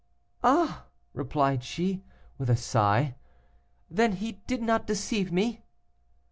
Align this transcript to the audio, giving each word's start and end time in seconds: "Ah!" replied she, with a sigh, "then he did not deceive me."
"Ah!" 0.43 0.85
replied 1.13 1.63
she, 1.63 2.03
with 2.39 2.49
a 2.49 2.55
sigh, 2.55 3.13
"then 3.87 4.13
he 4.13 4.41
did 4.47 4.63
not 4.63 4.87
deceive 4.87 5.31
me." 5.31 5.63